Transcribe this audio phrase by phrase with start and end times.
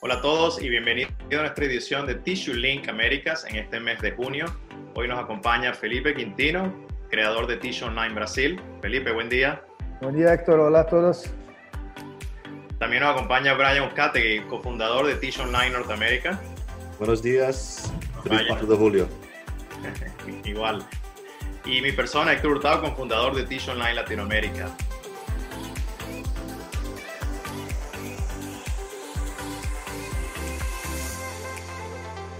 [0.00, 4.00] Hola a todos y bienvenidos a nuestra edición de Tissue Link Américas en este mes
[4.00, 4.46] de junio.
[4.94, 6.72] Hoy nos acompaña Felipe Quintino,
[7.10, 8.62] creador de Tissue Online Brasil.
[8.80, 9.60] Felipe, buen día.
[10.00, 10.60] Buen día, Héctor.
[10.60, 11.28] Hola a todos.
[12.78, 16.40] También nos acompaña Brian Uzcategui, cofundador de Tissue Online Norteamérica.
[17.00, 17.92] Buenos días.
[18.22, 19.08] Feliz 4 de julio.
[20.44, 20.86] Igual.
[21.64, 24.70] Y mi persona, Héctor Hurtado, cofundador de Tissue Online Latinoamérica.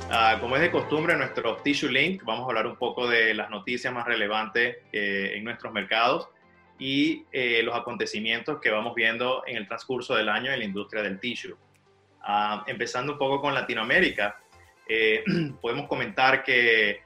[0.08, 3.34] Uh, como es de costumbre en nuestro Tissue Link, vamos a hablar un poco de
[3.34, 6.30] las noticias más relevantes eh, en nuestros mercados
[6.78, 11.02] y eh, los acontecimientos que vamos viendo en el transcurso del año en la industria
[11.02, 11.54] del tissue.
[12.26, 14.40] Uh, empezando un poco con Latinoamérica,
[14.88, 15.22] eh,
[15.60, 17.02] podemos comentar que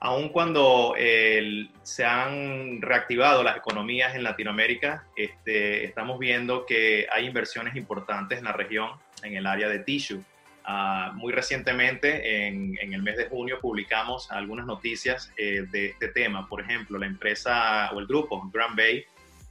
[0.00, 7.76] aun cuando se han reactivado las economías en Latinoamérica, este, estamos viendo que hay inversiones
[7.76, 8.90] importantes en la región,
[9.22, 10.24] en el área de tissue.
[10.66, 16.08] Uh, muy recientemente, en, en, el mes de junio, publicamos algunas noticias eh, de este
[16.08, 16.48] tema.
[16.48, 19.04] Por ejemplo, la empresa o el grupo Grand Bay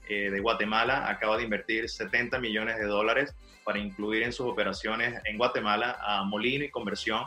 [0.08, 5.20] eh, de Guatemala acaba de invertir 70 millones de dólares para incluir en sus operaciones
[5.26, 7.24] en Guatemala a molino y conversión,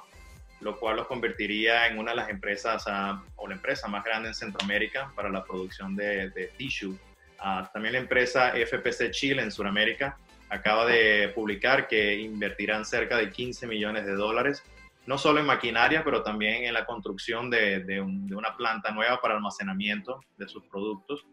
[0.61, 4.29] lo cual los convertiría en una de las empresas uh, o la empresa más grande
[4.29, 6.97] en Centroamérica para la producción de, de tissue.
[7.45, 10.17] Uh, también la empresa FPC Chile en Sudamérica
[10.53, 14.63] acaba de publicar que invertirán cerca de 15 millones de dólares,
[15.07, 18.91] no solo en maquinaria, pero también en la construcción de, de, un, de una planta
[18.93, 21.25] nueva para almacenamiento de sus productos.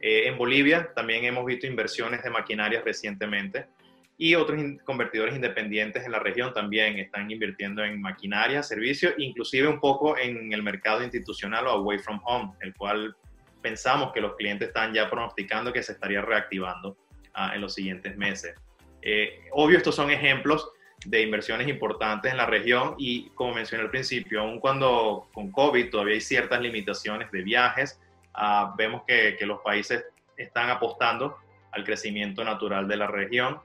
[0.00, 3.66] Eh, en Bolivia también hemos visto inversiones de maquinaria recientemente
[4.16, 9.66] y otros in convertidores independientes en la región también están invirtiendo en maquinaria, servicios, inclusive
[9.66, 13.16] un poco en el mercado institucional o away from home, el cual
[13.60, 16.96] pensamos que los clientes están ya pronosticando que se estaría reactivando
[17.36, 18.54] en los siguientes meses.
[19.02, 20.70] Eh, obvio, estos son ejemplos
[21.04, 25.90] de inversiones importantes en la región y como mencioné al principio, aun cuando con COVID
[25.90, 28.00] todavía hay ciertas limitaciones de viajes,
[28.34, 30.04] uh, vemos que, que, los países
[30.36, 31.36] están apostando
[31.72, 33.60] al crecimiento natural de la región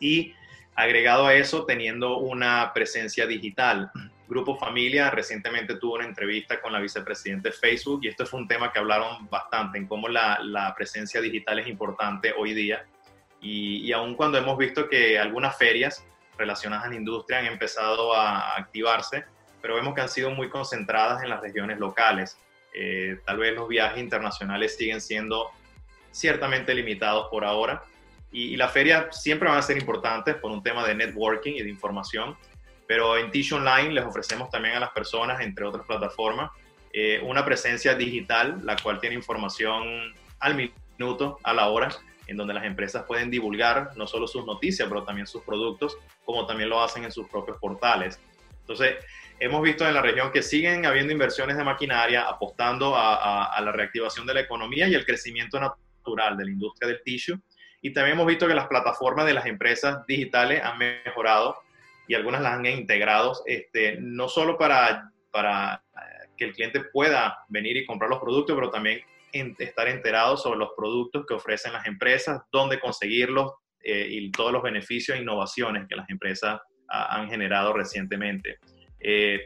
[0.00, 0.32] y
[0.74, 3.90] agregado a eso teniendo una presencia digital.
[4.26, 8.48] Grupo Familia recientemente tuvo una entrevista con la vicepresidenta de Facebook y esto fue un
[8.48, 12.86] tema que hablaron bastante en cómo la, la presencia digital es importante hoy día.
[13.40, 16.06] Y, y aun cuando hemos visto que algunas ferias
[16.38, 19.24] relacionadas a la industria han empezado a activarse,
[19.60, 22.38] pero vemos que han sido muy concentradas en las regiones locales.
[22.72, 25.50] Eh, tal vez los viajes internacionales siguen siendo
[26.10, 27.82] ciertamente limitados por ahora.
[28.32, 31.62] Y, y las ferias siempre van a ser importantes por un tema de networking y
[31.62, 32.36] de información,
[32.86, 36.50] pero en Tissue Online les ofrecemos también a las personas, entre otras plataformas,
[36.92, 41.88] eh, una presencia digital, la cual tiene información al minuto, a la hora,
[42.26, 46.46] en donde las empresas pueden divulgar no solo sus noticias, pero también sus productos, como
[46.46, 48.20] también lo hacen en sus propios portales.
[48.60, 48.96] Entonces,
[49.40, 53.60] hemos visto en la región que siguen habiendo inversiones de maquinaria apostando a, a, a
[53.60, 57.38] la reactivación de la economía y el crecimiento natural de la industria del tissue.
[57.82, 61.58] Y también hemos visto que las plataformas de las empresas digitales han mejorado
[62.06, 67.38] y algunas las han integrado, este, no solo para, para eh, que el cliente pueda
[67.48, 69.00] venir y comprar los productos, pero también
[69.32, 74.52] en, estar enterado sobre los productos que ofrecen las empresas, dónde conseguirlos eh, y todos
[74.52, 78.58] los beneficios e innovaciones que las empresas a, han generado recientemente.
[79.00, 79.40] Eh,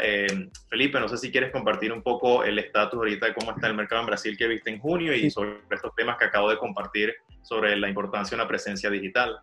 [0.00, 3.66] eh, Felipe, no sé si quieres compartir un poco el estatus ahorita de cómo está
[3.66, 6.58] el mercado en Brasil que viste en junio y sobre estos temas que acabo de
[6.58, 9.40] compartir sobre la importancia de una presencia digital.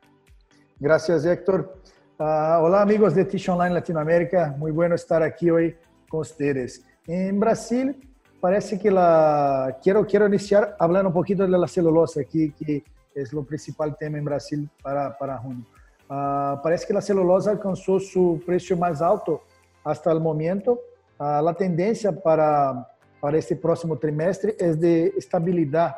[0.80, 1.82] Gracias, Héctor.
[2.22, 5.76] Uh, hola amigos de Tish Online Latinoamérica, muy bueno estar aquí hoy
[6.08, 6.86] con ustedes.
[7.08, 7.96] En Brasil
[8.40, 9.76] parece que la...
[9.82, 12.84] Quiero, quiero iniciar hablando un poquito de la celulosa aquí, que
[13.16, 15.66] es lo principal tema en Brasil para, para junio.
[16.08, 19.42] Uh, parece que la celulosa alcanzó su precio más alto
[19.84, 20.80] hasta el momento.
[21.18, 22.88] Uh, la tendencia para,
[23.20, 25.96] para este próximo trimestre es de estabilidad.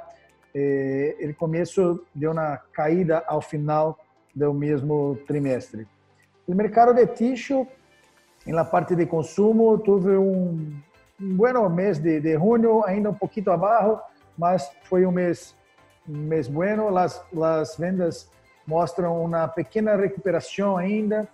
[0.54, 3.96] Eh, el comienzo de una caída al final
[4.34, 5.86] del mismo trimestre.
[6.46, 7.66] O mercado de tixo,
[8.46, 10.74] na parte de consumo, teve um,
[11.22, 14.00] um bom mês de, de junho, ainda um pouquinho abaixo,
[14.38, 15.56] mas foi um mês,
[16.08, 16.96] um mês bueno.
[16.98, 18.30] As, as vendas
[18.68, 21.28] mostram uma pequena recuperação ainda,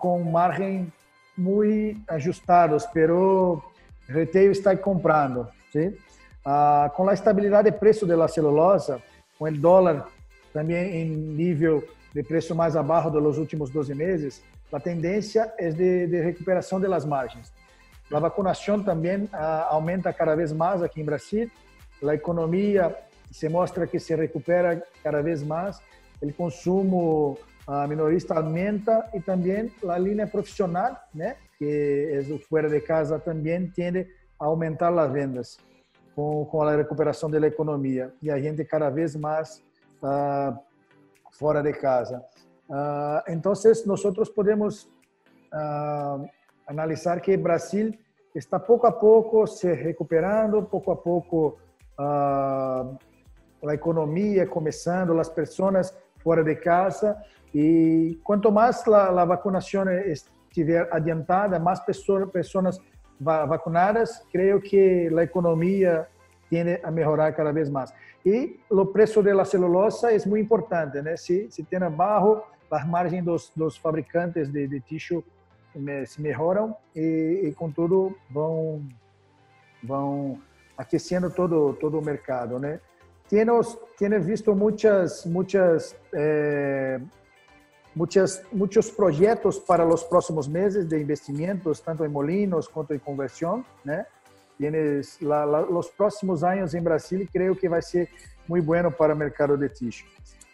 [0.00, 0.92] com margem
[1.38, 3.62] muito ajustados, pero
[4.08, 5.46] retail está comprando.
[5.70, 5.96] ¿sí?
[6.44, 9.00] Ah, com a estabilidade de preço da celulosa,
[9.38, 10.08] com o dólar
[10.52, 14.42] também em nível de preço mais abaixo dos últimos 12 meses,
[14.72, 17.52] a tendência é de, de recuperação das margens.
[18.10, 21.50] A vacunação também ah, aumenta cada vez mais aqui em Brasil,
[22.02, 22.96] a economia
[23.30, 25.78] se mostra que se recupera cada vez mais,
[26.22, 30.98] o consumo a minorista aumenta y también la línea profesional,
[31.58, 34.08] que es fuera de casa, también tiende
[34.38, 35.58] a aumentar las ventas
[36.14, 39.62] con, la recuperación de la economía y hay gente cada vez más
[40.00, 40.54] uh,
[41.36, 42.26] fuera de casa.
[42.68, 44.88] Uh, entonces, nosotros podemos
[45.52, 46.26] uh,
[46.66, 47.98] analizar que Brasil
[48.34, 51.58] está poco a poco se recuperando, poco a poco
[51.98, 57.22] la economía comenzando, las personas fuera de casa
[57.54, 62.78] y cuanto más la, la vacunación estiver adiantada, más personas, personas
[63.18, 66.06] vacunadas, creo que la economía
[66.48, 67.94] tiende a mejorar cada vez más.
[68.24, 71.16] Y el precio de la celulosa es muy importante, ¿no?
[71.16, 75.24] Si, si tiene bajo, las margens dos, dos fabricantes de, de tissue
[76.06, 78.82] se mejoram e, e com tudo vão
[79.82, 80.40] vão
[80.76, 82.80] aquecendo todo todo o mercado, né?
[83.28, 86.98] Temos temos visto muitas muitas eh,
[87.96, 93.64] muchas, muchos proyectos para los próximos meses de investimentos, tanto en molinos quanto en conversión.
[93.84, 94.04] ¿no?
[94.56, 98.08] Tienes la, la, los próximos años en Brasil creo que va a ser
[98.46, 100.06] muy bueno para el mercado de tissue.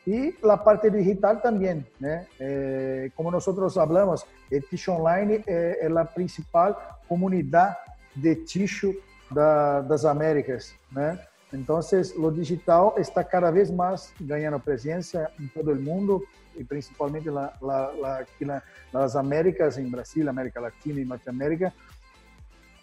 [0.05, 2.09] Y la parte digital también, ¿no?
[2.41, 6.77] Eh, como nosotros hablamos, el Tissue Online eh, es la principal
[7.09, 7.79] comunidad
[8.15, 8.97] de tissue
[9.31, 10.75] da, das Américas.
[10.91, 11.17] ¿no?
[11.53, 16.23] Entonces, lo digital está cada vez más ganando presencia en todo el mundo
[16.57, 21.73] y principalmente la, la, la, las Américas, en Brasil, América Latina y Norteamérica.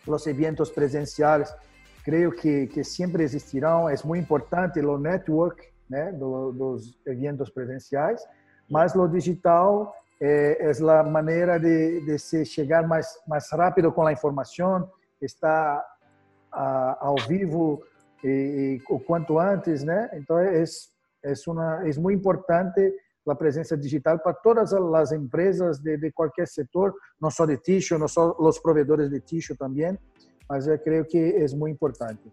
[0.06, 1.54] Los eventos presenciales
[2.04, 3.92] creo que, que siempre existirán.
[3.92, 8.26] Es muy importante lo network né, do, dos eventos presenciais,
[8.70, 14.06] mas lo digital é, é a maneira de, de se chegar mais, mais rápido com
[14.06, 14.90] a informação,
[15.22, 15.84] estar
[16.52, 17.82] a, ao vivo
[18.24, 20.10] e, e, o quanto antes, né?
[20.14, 20.64] Então é,
[21.24, 22.94] é, uma, é muito importante
[23.28, 27.98] a presença digital para todas as empresas de, de qualquer setor, não só de tissue,
[27.98, 29.98] não só os provedores de tissue também,
[30.50, 32.32] mas eu creio que é muito importante.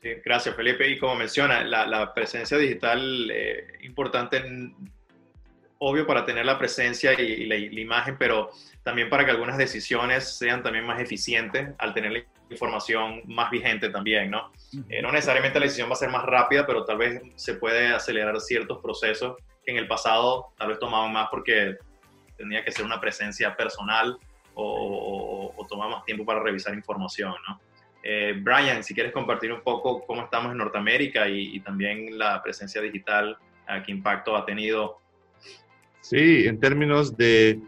[0.00, 0.86] Sí, gracias Felipe.
[0.88, 4.42] Y como menciona, la, la presencia digital eh, importante,
[5.78, 8.50] obvio para tener la presencia y, la, la, imagen, pero
[8.82, 13.90] también para que algunas decisiones sean también más eficientes al tener la información más vigente
[13.90, 14.50] también, ¿no?
[14.88, 17.88] Eh, no necesariamente la decisión va a ser más rápida, pero tal vez se puede
[17.88, 21.76] acelerar ciertos procesos que en el pasado tal vez tomaban más porque
[22.36, 24.18] tenía que ser una presencia personal
[24.54, 27.60] o, o, o tomaba más tiempo para revisar información, ¿no?
[28.02, 32.42] Eh, Brian, si quieres compartir un poco cómo estamos en Norteamérica y, y también la
[32.42, 33.36] presencia digital,
[33.84, 34.98] qué impacto ha tenido.
[36.00, 37.60] Sí, en términos de,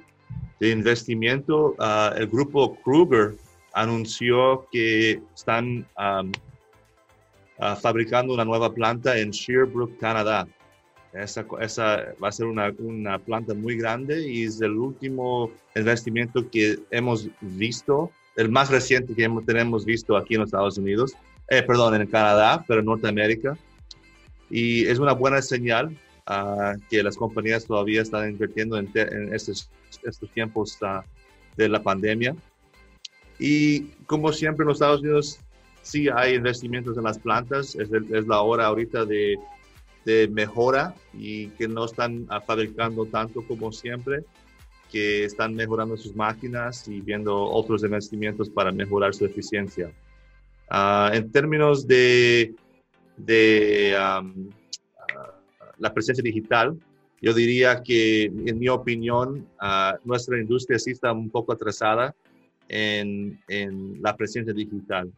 [0.58, 3.34] de investimiento, uh, el grupo Kruger
[3.74, 6.32] anunció que están um,
[7.58, 10.48] uh, fabricando una nueva planta en Sherbrooke, Canadá.
[11.12, 16.48] Esa, esa, va a ser una, una, planta muy grande y es el último investimiento
[16.50, 21.12] que hemos visto el más reciente que tenemos visto aquí en los Estados Unidos,
[21.48, 23.58] eh, perdón, en Canadá, pero en Norteamérica.
[24.48, 25.96] Y es una buena señal
[26.28, 29.68] uh, que las compañías todavía están invirtiendo en, en estos,
[30.02, 31.02] estos, tiempos uh,
[31.56, 32.34] de la pandemia.
[33.38, 35.40] Y como siempre en los Estados Unidos,
[35.82, 39.38] sí hay investimientos en las plantas, es, es la hora ahorita de,
[40.04, 44.24] de, mejora y que no están fabricando tanto como siempre
[44.92, 49.90] que están mejorando sus máquinas y viendo otros investimientos para mejorar su eficiencia.
[50.70, 52.54] Uh, en términos de,
[53.16, 56.78] de um, uh, la presencia digital,
[57.22, 62.14] yo diría que, en mi opinión, uh, nuestra industria sí está un poco atrasada
[62.68, 65.10] en, en, la presencia digital.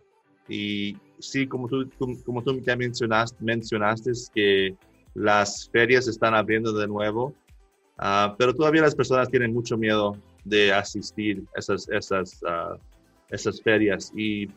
[0.49, 0.97] Y
[1.31, 1.88] sí, como tú,
[2.25, 4.75] como tú ya mencionaste, mencionaste, que
[5.14, 7.35] las ferias están abriendo de nuevo
[7.97, 12.76] Ah, pero todavía las personas tienen mucho miedo de asistir a esas, esas, uh,
[13.31, 14.49] esas ferias y,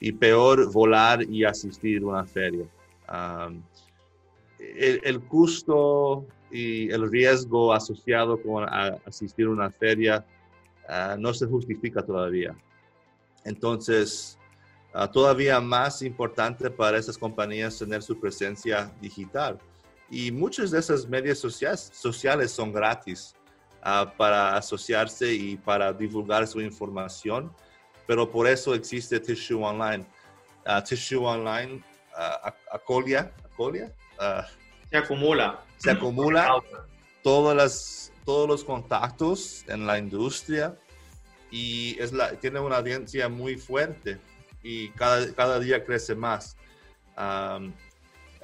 [0.00, 2.66] y, peor volar y asistir a una feria.
[3.12, 3.62] Um,
[4.58, 8.64] el, el, costo y el riesgo asociado con
[9.04, 10.24] asistir a una feria
[10.88, 12.56] uh, no se justifica todavía.
[13.44, 14.38] Entonces,
[15.12, 19.58] todavía más importante para esas compañías tener su presencia digital
[20.12, 23.34] y muchas de esas medios sociales, sociales son gratis
[23.80, 27.50] uh, para asociarse y para divulgar su información,
[28.06, 30.04] pero por eso existe Tissue Online.
[30.66, 31.82] Uh, Tissue Online
[32.70, 33.90] acolia, acolia
[34.90, 35.64] se acumula.
[35.78, 36.62] Se acumula
[37.22, 40.76] todas las, todos los contactos en la industria
[41.50, 44.18] y es la, tiene una audiencia muy fuerte
[44.62, 46.56] y cada, cada día crece más.
[47.16, 47.72] Um,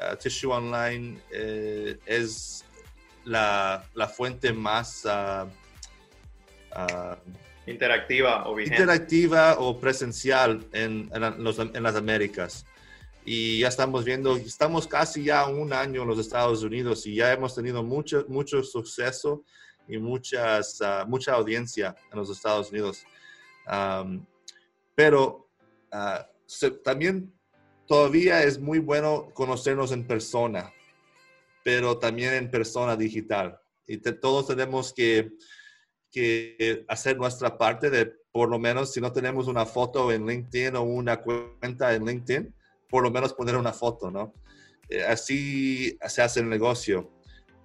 [0.01, 2.65] Uh, Tissue Online eh, es
[3.25, 5.49] la, la fuente más ah,
[6.71, 7.19] ah,
[7.67, 8.77] interactiva o vigente.
[8.81, 12.65] interactiva o presencial en, en, los- en las Américas.
[13.25, 17.33] Y ya estamos viendo, estamos casi ya un año en los Estados Unidos y ya
[17.33, 19.43] hemos tenido mucho, mucho suceso
[19.89, 23.03] y muchas, ah, mucha audiencia en los Estados Unidos.
[23.67, 24.25] Am,
[24.95, 25.48] pero
[26.47, 27.33] se- también
[27.87, 30.73] todavía es muy bueno conocernos en persona,
[31.65, 33.59] pero también en persona digital.
[33.87, 35.33] Y todos tenemos que,
[36.11, 40.77] que hacer nuestra parte de, por lo menos, si no tenemos una foto en LinkedIn
[40.77, 42.55] o una cuenta en LinkedIn,
[42.89, 44.35] por lo menos poner una foto, ¿no?
[44.89, 47.11] Eh, así se hace el negocio.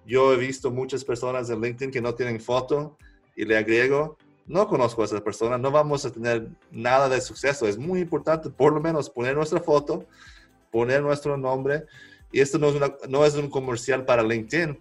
[0.06, 2.98] Yo he visto muchas personas en LinkedIn que no tienen foto
[3.36, 7.66] y le agrego, no conozco a esa persona, no vamos a tener nada de suceso.
[7.66, 10.06] Es muy importante por lo menos poner nuestra foto,
[10.70, 11.84] poner nuestro nombre.
[12.30, 14.78] Y esto no es, un comercial para LinkedIn,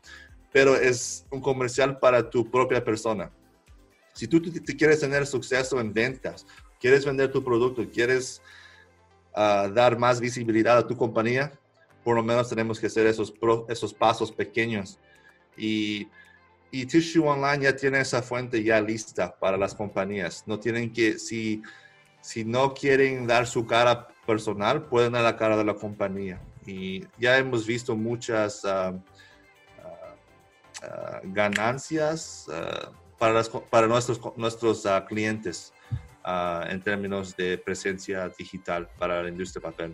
[0.52, 3.32] pero es un comercial para tu propia persona.
[4.14, 6.46] Si tú te, te quieres tener suceso en ventas,
[6.80, 8.42] quieres vender tu producto, quieres
[9.34, 11.54] ah, dar más visibilidad a tu compañía,
[12.04, 13.34] por lo menos tenemos que hacer esos,
[13.70, 15.00] esos pasos pequeños.
[15.56, 16.08] Y,
[16.74, 20.44] y Tissue Online ya tiene esa fuente ya lista para las compañías.
[20.48, 21.62] No tienen que, si,
[22.20, 26.42] si no quieren dar su cara personal, pueden dar la cara de la compañía.
[26.66, 28.92] Y ya hemos visto muchas ah,
[29.84, 30.16] ah,
[30.82, 32.48] ah, ganancias
[33.20, 35.72] para, las para nuestros, nuestros clientes
[36.26, 39.94] en términos de presencia digital para la industria papel.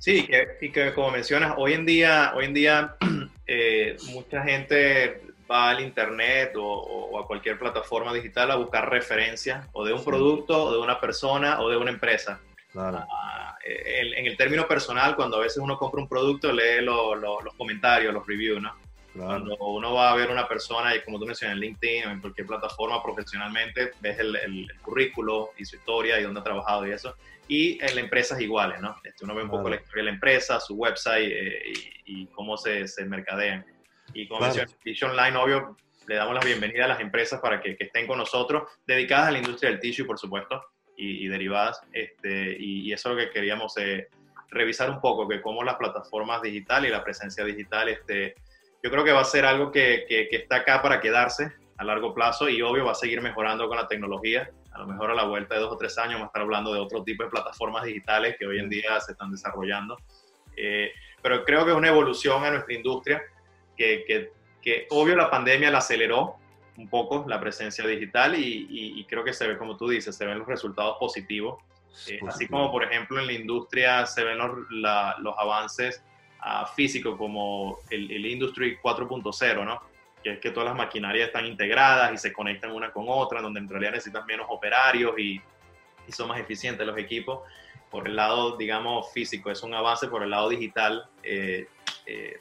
[0.00, 0.28] Sí,
[0.60, 2.96] y que como mencionas, hoy en día, hoy en día
[3.46, 9.66] eh, mucha gente va al internet o, o a cualquier plataforma digital a buscar referencias
[9.72, 10.04] o de un Sí.
[10.06, 12.40] producto, o de una persona o de una empresa.
[12.72, 16.82] Claro, Ah, el- en el término personal, cuando a veces uno compra un producto, lee
[16.82, 18.74] lo- lo- los comentarios, los reviews, ¿no?
[19.14, 19.28] claro.
[19.30, 22.20] Cuando uno va a ver una persona, y como tú mencionas, en LinkedIn o en
[22.20, 26.86] cualquier plataforma profesionalmente, ves el, el- el currículo y su historia y dónde ha trabajado
[26.86, 27.14] y eso.
[27.48, 28.94] Y en la empresa es iguales, ¿no?
[29.04, 29.76] Este, uno ve un poco Claro.
[29.76, 31.62] la historia de la empresa, su website eh,
[32.04, 33.64] y, y cómo se, se mercadean.
[34.16, 34.70] Y como Claro.
[34.82, 35.76] Tissue Online, obvio,
[36.08, 39.30] le damos la bienvenida a las empresas para que, que estén con nosotros, dedicadas a
[39.32, 40.62] la industria del tissue, por supuesto,
[40.96, 41.82] y, y derivadas.
[41.92, 44.08] Este, y, y eso es lo que queríamos eh,
[44.48, 48.36] revisar un poco, que cómo las plataformas digitales y la presencia digital, este,
[48.82, 51.84] yo creo que va a ser algo que, que, que está acá para quedarse a
[51.84, 54.48] largo plazo y obvio va a seguir mejorando con la tecnología.
[54.72, 56.72] A lo mejor a la vuelta de dos o tres años vamos a estar hablando
[56.72, 59.98] de otro tipo de plataformas digitales que hoy en día se están desarrollando.
[60.56, 63.22] Eh, pero creo que es una evolución a nuestra industria
[63.76, 66.36] que, que, que obvio la pandemia la aceleró
[66.76, 70.14] un poco la presencia digital y, y- y creo que se ve, como tú dices,
[70.16, 71.62] se ven los resultados positivos.
[72.08, 76.02] Eh, así como, por ejemplo, en la industria se ven los, la- los avances
[76.40, 79.80] ah, físicos como el, el Industry 4.0, ¿no?
[80.22, 83.60] Que es que todas las maquinarias están integradas y se conectan una con otra, donde
[83.60, 85.40] en realidad necesitas menos operarios y,
[86.06, 87.40] y son más eficientes los equipos.
[87.90, 90.08] Por el lado, digamos, físico, es un avance.
[90.08, 91.68] Por el lado digital, eh,
[92.04, 92.36] eh,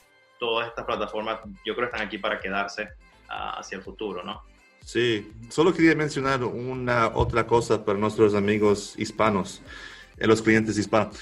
[0.45, 2.89] todas estas plataformas yo creo que están aquí para quedarse
[3.27, 4.43] ah, hacia el futuro, ¿no?
[4.83, 9.63] Sí, solo quería mencionar una otra cosa para nuestros amigos hispanos,
[10.17, 11.17] eh, los clientes hispanos,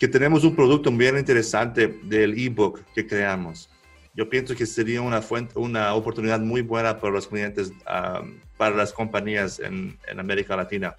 [0.00, 3.70] que tenemos un producto bien interesante del ebook que creamos.
[4.14, 8.74] Yo pienso que sería una fuente, una oportunidad muy buena para los clientes, um, para
[8.74, 10.96] las compañías en, en América Latina.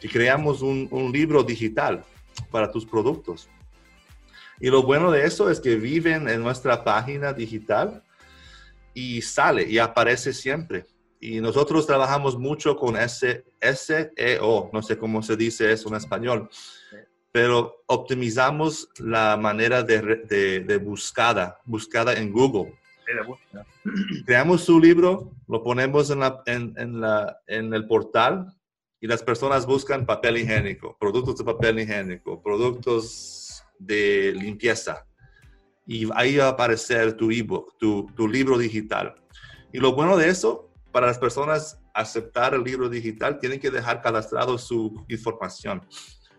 [0.00, 2.04] Que creamos un, un libro digital
[2.50, 3.48] para tus productos.
[4.60, 8.02] Y lo bueno de eso es que viven en nuestra página digital
[8.94, 10.86] y sale y aparece siempre.
[11.20, 16.48] Y nosotros trabajamos mucho con S, SEO, no sé cómo se dice eso en español,
[17.32, 22.78] pero optimizamos la manera de, de, de buscada, buscada en Google.
[24.26, 28.54] Creamos su libro, lo ponemos en, la, en, en la, en el portal
[29.00, 33.47] y las personas buscan papel higiénico, productos de papel higiénico, productos
[33.78, 35.06] de limpieza.
[35.86, 39.14] Y ahí va a aparecer tu ebook, tu, tu libro digital.
[39.72, 44.02] Y lo bueno de eso, para las personas aceptar el libro digital, tienen que dejar
[44.02, 45.86] cadastrado su información.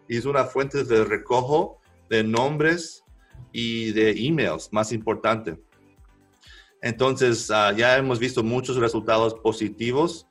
[0.07, 1.79] Y es una fuente de recojo
[2.09, 3.03] de nombres
[3.51, 5.57] y de emails, más importante.
[6.81, 10.27] Entonces, ah, ya hemos visto muchos resultados positivos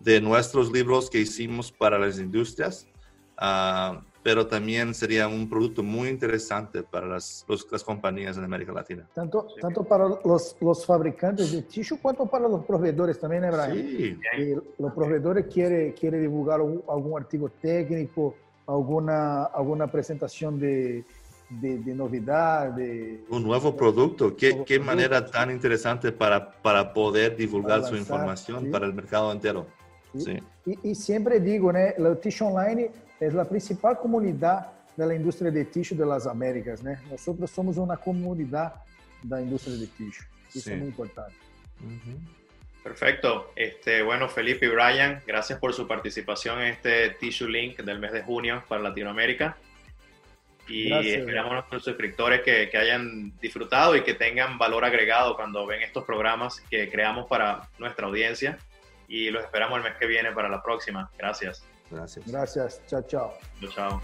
[0.00, 2.88] de nuestros libros que hicimos para las industrias,
[3.38, 8.72] ah, pero también sería un producto muy interesante para las, los- las compañías en América
[8.72, 9.06] Latina.
[9.14, 13.72] Tanto, tanto para los, los fabricantes de tissue quanto para los proveedores también, ¿eh, Brian?
[13.72, 18.34] Sí, Y los proveedores quieren quiere divulgar algún, algún artículo técnico,
[18.66, 21.04] alguna, alguna presentación de,
[21.50, 23.24] de, novedad, de...
[23.28, 24.36] Un nuevo producto.
[24.36, 29.66] ¿Qué, qué manera tan interesante para, para poder divulgar su información para el mercado entero?
[30.18, 30.38] Sí.
[30.66, 31.78] Y, y, siempre digo, ¿no?
[31.78, 36.82] la Tissue Online es la principal comunidad de la industria de tissue de las Américas.
[36.82, 36.92] ¿no?
[37.10, 38.74] Nosotros somos una comunidad
[39.22, 40.26] de la industria de tissue.
[40.54, 41.34] Eso es muy importante.
[42.82, 43.52] Perfecto.
[43.56, 48.12] Este, bueno, Felipe y Brian, gracias por su participación en este Tissue Link del mes
[48.12, 49.56] de junio para Latinoamérica.
[50.68, 55.66] Y esperamos a nuestros suscriptores que, que, hayan disfrutado y que tengan valor agregado cuando
[55.66, 58.58] ven estos programas que creamos para nuestra audiencia.
[59.12, 61.10] Y los esperamos el mes que viene para la próxima.
[61.18, 61.62] Gracias.
[61.90, 62.26] Gracias.
[62.26, 62.82] Gracias.
[62.86, 63.38] Chao, chao.
[63.60, 64.02] Chao, chao.